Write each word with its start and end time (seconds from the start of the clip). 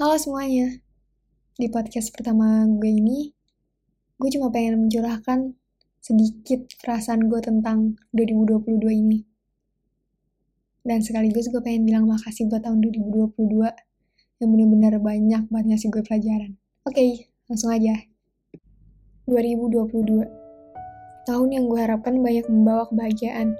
Halo 0.00 0.16
semuanya, 0.16 0.80
di 1.60 1.68
podcast 1.68 2.08
pertama 2.16 2.64
gue 2.64 2.88
ini, 2.88 3.36
gue 4.16 4.32
cuma 4.32 4.48
pengen 4.48 4.88
mencurahkan 4.88 5.52
sedikit 6.00 6.64
perasaan 6.80 7.28
gue 7.28 7.36
tentang 7.44 8.00
2022 8.16 8.80
ini. 8.96 9.20
Dan 10.80 11.04
sekaligus 11.04 11.52
gue 11.52 11.60
pengen 11.60 11.84
bilang 11.84 12.08
makasih 12.08 12.48
buat 12.48 12.64
tahun 12.64 12.80
2022 12.80 14.40
yang 14.40 14.48
bener-bener 14.48 14.96
banyak 15.04 15.44
banget 15.52 15.66
ngasih 15.68 15.92
gue 15.92 16.02
pelajaran. 16.08 16.56
Oke, 16.88 16.96
okay, 16.96 17.10
langsung 17.52 17.68
aja. 17.68 17.92
2022 19.28 21.28
Tahun 21.28 21.48
yang 21.52 21.68
gue 21.68 21.76
harapkan 21.76 22.16
banyak 22.16 22.48
membawa 22.48 22.88
kebahagiaan. 22.88 23.52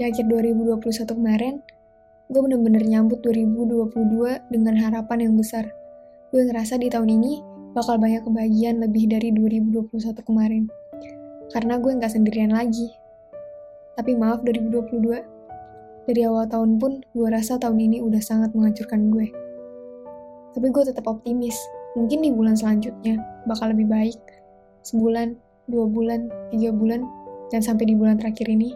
Di 0.00 0.08
akhir 0.08 0.32
2021 0.32 0.80
kemarin, 1.12 1.60
gue 2.32 2.40
bener-bener 2.40 2.80
nyambut 2.88 3.20
2022 3.20 3.92
dengan 4.48 4.74
harapan 4.80 5.28
yang 5.28 5.36
besar. 5.36 5.68
Gue 6.32 6.48
ngerasa 6.48 6.80
di 6.80 6.88
tahun 6.88 7.20
ini 7.20 7.44
bakal 7.76 8.00
banyak 8.00 8.24
kebahagiaan 8.24 8.80
lebih 8.80 9.04
dari 9.12 9.36
2021 9.36 9.92
kemarin. 10.24 10.64
Karena 11.52 11.76
gue 11.76 11.92
nggak 11.92 12.08
sendirian 12.08 12.56
lagi. 12.56 12.88
Tapi 14.00 14.16
maaf 14.16 14.40
2022, 14.48 16.08
dari 16.08 16.20
awal 16.24 16.48
tahun 16.48 16.80
pun 16.80 17.04
gue 17.12 17.28
rasa 17.28 17.60
tahun 17.60 17.76
ini 17.76 18.00
udah 18.00 18.24
sangat 18.24 18.56
menghancurkan 18.56 19.12
gue. 19.12 19.28
Tapi 20.56 20.66
gue 20.72 20.82
tetap 20.88 21.04
optimis, 21.04 21.54
mungkin 22.00 22.24
di 22.24 22.32
bulan 22.32 22.56
selanjutnya 22.56 23.20
bakal 23.44 23.76
lebih 23.76 23.92
baik. 23.92 24.16
Sebulan, 24.88 25.36
dua 25.68 25.84
bulan, 25.84 26.32
tiga 26.48 26.72
bulan, 26.72 27.04
dan 27.52 27.60
sampai 27.60 27.92
di 27.92 27.94
bulan 27.94 28.16
terakhir 28.16 28.48
ini, 28.48 28.72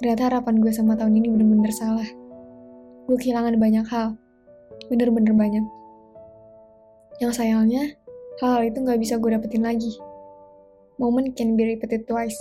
ternyata 0.00 0.32
harapan 0.32 0.56
gue 0.64 0.72
sama 0.72 0.96
tahun 0.96 1.20
ini 1.20 1.28
bener-bener 1.28 1.68
salah 1.68 2.23
gue 3.04 3.16
kehilangan 3.20 3.60
banyak 3.60 3.84
hal. 3.92 4.16
Bener-bener 4.88 5.36
banyak. 5.36 5.64
Yang 7.20 7.32
sayangnya, 7.36 7.94
hal-hal 8.40 8.64
itu 8.64 8.78
gak 8.80 9.00
bisa 9.00 9.20
gue 9.20 9.30
dapetin 9.30 9.62
lagi. 9.62 9.92
Moment 10.96 11.36
can 11.36 11.54
be 11.54 11.68
repeated 11.68 12.08
twice. 12.08 12.40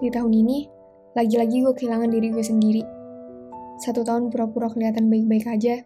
Di 0.00 0.08
tahun 0.08 0.32
ini, 0.32 0.64
lagi-lagi 1.12 1.60
gue 1.60 1.74
kehilangan 1.76 2.08
diri 2.08 2.32
gue 2.32 2.44
sendiri. 2.44 2.82
Satu 3.80 4.00
tahun 4.00 4.32
pura-pura 4.32 4.72
kelihatan 4.72 5.12
baik-baik 5.12 5.44
aja. 5.48 5.84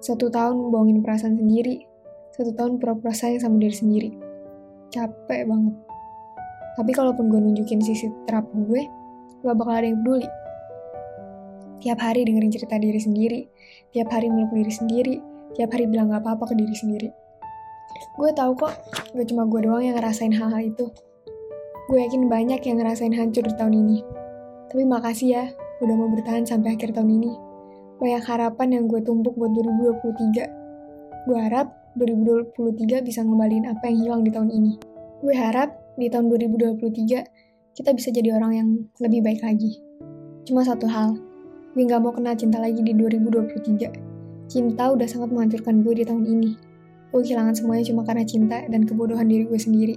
Satu 0.00 0.28
tahun 0.28 0.72
bohongin 0.72 1.00
perasaan 1.04 1.36
sendiri. 1.40 1.84
Satu 2.36 2.52
tahun 2.56 2.80
pura-pura 2.80 3.12
sayang 3.12 3.40
sama 3.40 3.56
diri 3.60 3.76
sendiri. 3.76 4.10
Capek 4.92 5.48
banget. 5.48 5.74
Tapi 6.76 6.90
kalaupun 6.92 7.28
gue 7.28 7.40
nunjukin 7.40 7.80
sisi 7.84 8.08
terapi 8.24 8.52
gue, 8.68 8.82
gak 9.44 9.56
bakal 9.56 9.74
ada 9.76 9.86
yang 9.88 10.00
peduli. 10.04 10.28
Tiap 11.80 11.96
hari 11.96 12.28
dengerin 12.28 12.52
cerita 12.52 12.76
diri 12.76 13.00
sendiri, 13.00 13.40
tiap 13.96 14.12
hari 14.12 14.28
meluk 14.28 14.52
diri 14.52 14.68
sendiri, 14.68 15.16
tiap 15.56 15.72
hari 15.72 15.88
bilang 15.88 16.12
gak 16.12 16.20
apa-apa 16.20 16.52
ke 16.52 16.54
diri 16.60 16.76
sendiri. 16.76 17.08
Gue 18.20 18.30
tahu 18.36 18.52
kok, 18.52 18.76
gak 19.16 19.26
cuma 19.32 19.48
gue 19.48 19.64
doang 19.64 19.80
yang 19.80 19.96
ngerasain 19.96 20.32
hal-hal 20.36 20.60
itu. 20.60 20.92
Gue 21.88 22.04
yakin 22.04 22.28
banyak 22.28 22.60
yang 22.68 22.84
ngerasain 22.84 23.16
hancur 23.16 23.48
di 23.48 23.54
tahun 23.56 23.80
ini. 23.80 24.04
Tapi 24.68 24.84
makasih 24.84 25.28
ya, 25.32 25.44
udah 25.80 25.94
mau 25.96 26.12
bertahan 26.12 26.44
sampai 26.44 26.76
akhir 26.76 26.92
tahun 26.92 27.16
ini. 27.16 27.32
Banyak 27.96 28.28
harapan 28.28 28.68
yang 28.76 28.84
gue 28.84 29.00
tumpuk 29.00 29.32
buat 29.40 29.50
2023. 29.56 31.26
Gue 31.26 31.38
harap 31.40 31.72
2023 31.96 33.08
bisa 33.08 33.24
ngembalin 33.24 33.66
apa 33.66 33.88
yang 33.88 33.98
hilang 34.04 34.22
di 34.22 34.30
tahun 34.30 34.52
ini. 34.52 34.76
Gue 35.24 35.32
harap 35.32 35.72
di 35.96 36.12
tahun 36.12 36.28
2023 36.28 37.76
kita 37.76 37.90
bisa 37.96 38.08
jadi 38.12 38.36
orang 38.36 38.52
yang 38.52 38.68
lebih 39.00 39.24
baik 39.24 39.40
lagi. 39.40 39.80
Cuma 40.44 40.64
satu 40.64 40.88
hal, 40.88 41.29
Gue 41.70 41.86
gak 41.86 42.02
mau 42.02 42.10
kenal 42.10 42.34
cinta 42.34 42.58
lagi 42.58 42.82
di 42.82 42.90
2023. 42.98 44.50
Cinta 44.50 44.90
udah 44.90 45.06
sangat 45.06 45.30
menghancurkan 45.30 45.86
gue 45.86 46.02
di 46.02 46.02
tahun 46.02 46.26
ini. 46.26 46.50
Gue 47.14 47.22
kehilangan 47.22 47.54
semuanya 47.54 47.86
cuma 47.86 48.02
karena 48.02 48.26
cinta 48.26 48.58
dan 48.66 48.82
kebodohan 48.82 49.30
diri 49.30 49.46
gue 49.46 49.54
sendiri. 49.54 49.94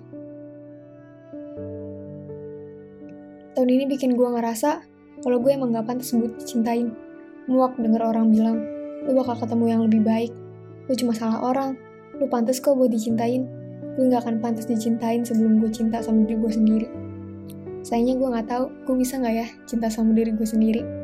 Tahun 3.57 3.65
ini 3.65 3.89
bikin 3.89 4.13
gue 4.13 4.29
ngerasa 4.37 4.85
kalau 5.25 5.41
gue 5.41 5.49
emang 5.49 5.73
gak 5.73 5.89
pantas 5.89 6.13
buat 6.13 6.37
dicintain. 6.37 6.93
Muak 7.49 7.73
denger 7.81 8.05
orang 8.05 8.29
bilang, 8.29 8.61
lu 9.09 9.17
bakal 9.17 9.33
ketemu 9.33 9.65
yang 9.73 9.81
lebih 9.81 10.05
baik. 10.05 10.29
Lu 10.85 10.93
cuma 10.93 11.17
salah 11.17 11.41
orang. 11.41 11.73
Lu 12.21 12.29
pantas 12.29 12.61
kok 12.61 12.77
buat 12.77 12.93
dicintain. 12.93 13.49
Gue 13.97 14.13
gak 14.13 14.29
akan 14.29 14.45
pantas 14.45 14.69
dicintain 14.69 15.25
sebelum 15.25 15.57
gue 15.57 15.73
cinta 15.73 16.05
sama 16.05 16.21
diri 16.21 16.37
gue 16.37 16.53
sendiri. 16.53 16.87
Sayangnya 17.81 18.21
gue 18.21 18.29
gak 18.29 18.45
tahu, 18.45 18.69
gue 18.69 18.95
bisa 19.01 19.17
gak 19.17 19.33
ya 19.33 19.47
cinta 19.65 19.89
sama 19.89 20.13
diri 20.13 20.37
gue 20.37 20.45
sendiri. 20.45 21.02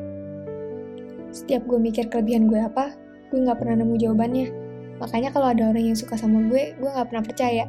Setiap 1.50 1.66
gue 1.66 1.82
mikir 1.82 2.06
kelebihan 2.14 2.46
gue 2.46 2.62
apa, 2.62 2.94
gue 3.34 3.42
gak 3.42 3.58
pernah 3.58 3.82
nemu 3.82 3.98
jawabannya. 3.98 4.54
Makanya 5.02 5.34
kalau 5.34 5.50
ada 5.50 5.74
orang 5.74 5.82
yang 5.82 5.98
suka 5.98 6.14
sama 6.14 6.46
gue, 6.46 6.78
gue 6.78 6.90
gak 6.94 7.10
pernah 7.10 7.26
percaya. 7.26 7.66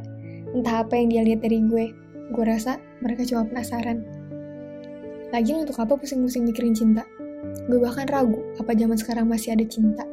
Entah 0.52 0.84
apa 0.84 1.00
yang 1.00 1.08
dia 1.08 1.24
lihat 1.24 1.40
dari 1.40 1.64
gue. 1.64 1.96
Gue 2.28 2.44
rasa 2.44 2.76
mereka 3.00 3.24
cuma 3.24 3.48
penasaran. 3.48 4.04
Lagian 5.32 5.64
untuk 5.64 5.80
apa 5.80 5.96
pusing-pusing 5.96 6.44
mikirin 6.44 6.76
cinta? 6.76 7.08
Gue 7.72 7.80
bahkan 7.80 8.04
ragu 8.04 8.44
apa 8.60 8.68
zaman 8.76 9.00
sekarang 9.00 9.32
masih 9.32 9.56
ada 9.56 9.64
cinta. 9.64 10.04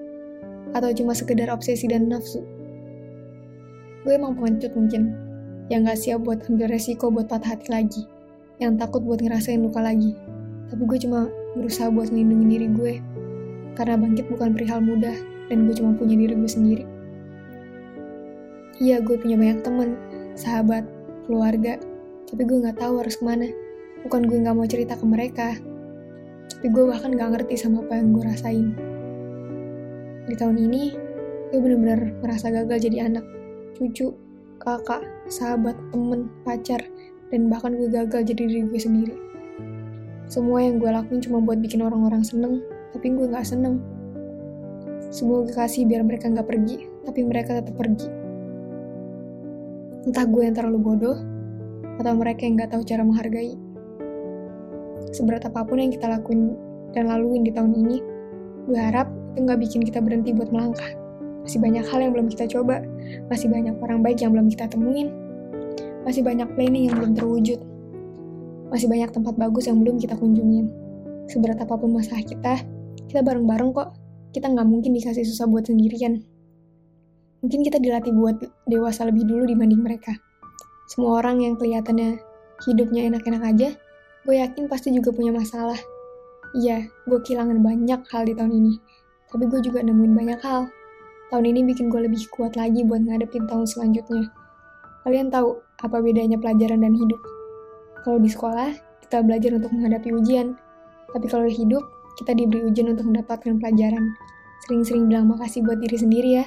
Atau 0.72 0.96
cuma 1.04 1.12
sekedar 1.12 1.52
obsesi 1.52 1.92
dan 1.92 2.08
nafsu. 2.08 2.48
Gue 4.08 4.16
emang 4.16 4.40
pengecut 4.40 4.72
mungkin. 4.80 5.12
Yang 5.68 5.92
gak 5.92 6.00
siap 6.08 6.20
buat 6.24 6.40
ambil 6.48 6.72
resiko 6.72 7.12
buat 7.12 7.28
patah 7.28 7.60
hati 7.60 7.68
lagi. 7.68 8.08
Yang 8.64 8.80
takut 8.80 9.04
buat 9.04 9.20
ngerasain 9.20 9.60
luka 9.60 9.84
lagi. 9.84 10.16
Tapi 10.72 10.88
gue 10.88 11.04
cuma 11.04 11.28
berusaha 11.60 11.92
buat 11.92 12.16
melindungi 12.16 12.48
diri 12.48 12.70
gue 12.72 12.96
karena 13.78 13.94
bangkit 14.02 14.26
bukan 14.34 14.58
perihal 14.58 14.82
mudah, 14.82 15.14
dan 15.54 15.70
gue 15.70 15.76
cuma 15.78 15.94
punya 15.94 16.18
diri 16.18 16.34
gue 16.34 16.50
sendiri. 16.50 16.84
Iya, 18.82 19.02
gue 19.06 19.18
punya 19.22 19.38
banyak 19.38 19.62
temen, 19.62 19.94
sahabat, 20.34 20.86
keluarga, 21.30 21.78
tapi 22.26 22.42
gue 22.46 22.58
gak 22.66 22.82
tahu 22.82 23.02
harus 23.02 23.18
ke 23.18 23.24
mana. 23.26 23.48
Bukan 24.02 24.26
gue 24.26 24.38
gak 24.42 24.54
mau 24.58 24.66
cerita 24.66 24.94
ke 24.98 25.06
mereka, 25.06 25.58
tapi 26.58 26.74
gue 26.74 26.84
bahkan 26.90 27.14
gak 27.14 27.38
ngerti 27.38 27.54
sama 27.58 27.86
apa 27.86 27.94
yang 28.02 28.14
gue 28.14 28.24
rasain. 28.26 28.68
Di 30.26 30.36
tahun 30.38 30.58
ini, 30.58 30.84
gue 31.54 31.60
bener-bener 31.62 32.18
merasa 32.22 32.54
gagal 32.54 32.86
jadi 32.86 33.10
anak, 33.10 33.26
cucu, 33.78 34.14
kakak, 34.62 35.06
sahabat, 35.30 35.78
temen, 35.90 36.30
pacar, 36.46 36.82
dan 37.34 37.50
bahkan 37.50 37.74
gue 37.78 37.90
gagal 37.90 38.30
jadi 38.30 38.42
diri 38.46 38.62
gue 38.68 38.82
sendiri. 38.82 39.16
Semua 40.28 40.60
yang 40.60 40.78
gue 40.78 40.92
lakuin 40.92 41.24
cuma 41.24 41.40
buat 41.40 41.64
bikin 41.64 41.82
orang-orang 41.82 42.22
seneng, 42.22 42.62
tapi 42.98 43.14
gue 43.14 43.30
gak 43.30 43.46
seneng. 43.46 43.78
Semua 45.14 45.46
gue 45.46 45.54
kasih 45.54 45.86
biar 45.86 46.02
mereka 46.02 46.34
gak 46.34 46.50
pergi, 46.50 46.90
tapi 47.06 47.22
mereka 47.22 47.62
tetap 47.62 47.78
pergi. 47.78 48.10
Entah 50.10 50.26
gue 50.26 50.42
yang 50.42 50.58
terlalu 50.58 50.82
bodoh, 50.82 51.18
atau 52.02 52.14
mereka 52.18 52.50
yang 52.50 52.58
gak 52.58 52.74
tahu 52.74 52.82
cara 52.82 53.06
menghargai. 53.06 53.54
Seberat 55.14 55.46
apa 55.46 55.62
pun 55.62 55.78
yang 55.78 55.94
kita 55.94 56.10
lakuin 56.10 56.58
dan 56.98 57.06
laluin 57.06 57.46
di 57.46 57.54
tahun 57.54 57.78
ini, 57.78 57.98
gue 58.66 58.80
harap 58.82 59.08
itu 59.38 59.46
gak 59.46 59.62
bikin 59.62 59.86
kita 59.86 60.02
berhenti 60.02 60.34
buat 60.34 60.50
melangkah. 60.50 60.90
Masih 61.46 61.62
banyak 61.62 61.86
hal 61.86 62.00
yang 62.02 62.12
belum 62.18 62.28
kita 62.34 62.50
coba, 62.50 62.82
masih 63.30 63.48
banyak 63.48 63.78
orang 63.80 64.02
baik 64.02 64.20
yang 64.26 64.34
belum 64.34 64.50
kita 64.50 64.68
temuin, 64.68 65.14
masih 66.02 66.26
banyak 66.26 66.50
planning 66.58 66.90
yang 66.90 66.98
belum 66.98 67.14
terwujud, 67.14 67.62
masih 68.74 68.90
banyak 68.90 69.14
tempat 69.14 69.38
bagus 69.38 69.70
yang 69.70 69.80
belum 69.80 70.02
kita 70.02 70.18
kunjungin. 70.18 70.68
Seberat 71.28 71.60
apa 71.60 71.76
pun 71.76 71.92
masalah 71.96 72.24
kita, 72.24 72.64
kita 73.06 73.22
bareng-bareng 73.22 73.70
kok. 73.78 73.94
Kita 74.34 74.50
nggak 74.50 74.68
mungkin 74.68 74.98
dikasih 74.98 75.24
susah 75.26 75.46
buat 75.46 75.70
sendirian. 75.70 76.22
Mungkin 77.46 77.62
kita 77.62 77.78
dilatih 77.78 78.14
buat 78.18 78.42
dewasa 78.66 79.06
lebih 79.06 79.30
dulu 79.30 79.46
dibanding 79.46 79.82
mereka. 79.86 80.18
Semua 80.90 81.22
orang 81.22 81.46
yang 81.46 81.54
kelihatannya 81.60 82.18
hidupnya 82.66 83.06
enak-enak 83.14 83.44
aja, 83.44 83.70
gue 84.26 84.36
yakin 84.36 84.66
pasti 84.66 84.90
juga 84.90 85.14
punya 85.14 85.30
masalah. 85.30 85.78
Iya, 86.58 86.90
gue 87.06 87.20
kehilangan 87.22 87.62
banyak 87.62 88.02
hal 88.10 88.24
di 88.26 88.34
tahun 88.34 88.52
ini. 88.56 88.74
Tapi 89.28 89.46
gue 89.52 89.60
juga 89.62 89.84
nemuin 89.84 90.14
banyak 90.16 90.40
hal. 90.42 90.72
Tahun 91.28 91.44
ini 91.44 91.68
bikin 91.68 91.92
gue 91.92 92.08
lebih 92.08 92.24
kuat 92.32 92.56
lagi 92.56 92.88
buat 92.88 93.04
ngadepin 93.04 93.46
tahun 93.52 93.68
selanjutnya. 93.68 94.32
Kalian 95.04 95.28
tahu 95.28 95.60
apa 95.84 96.00
bedanya 96.00 96.40
pelajaran 96.40 96.82
dan 96.82 96.96
hidup? 96.96 97.20
Kalau 98.08 98.18
di 98.24 98.32
sekolah, 98.32 98.72
kita 99.04 99.20
belajar 99.28 99.60
untuk 99.60 99.76
menghadapi 99.76 100.16
ujian. 100.16 100.56
Tapi 101.12 101.28
kalau 101.28 101.48
hidup, 101.52 101.84
kita 102.18 102.34
diberi 102.34 102.66
ujian 102.66 102.92
untuk 102.92 103.08
mendapatkan 103.08 103.62
pelajaran. 103.62 104.18
Sering-sering 104.66 105.06
bilang 105.08 105.30
makasih 105.30 105.62
buat 105.64 105.78
diri 105.78 105.98
sendiri 105.98 106.30
ya. 106.42 106.46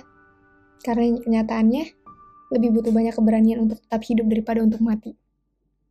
Karena 0.82 1.14
kenyataannya, 1.22 1.84
lebih 2.50 2.75
butuh 2.75 2.90
banyak 2.90 3.14
keberanian 3.14 3.62
untuk 3.62 3.78
tetap 3.78 4.02
hidup 4.02 4.26
daripada 4.26 4.61
untuk 4.61 4.82
mati. 4.82 5.14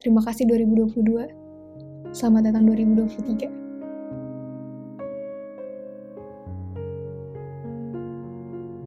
Terima 0.03 0.19
kasih 0.19 0.45
2022. 0.45 2.11
Selamat 2.11 2.51
datang 2.51 2.67
2023. 2.67 3.68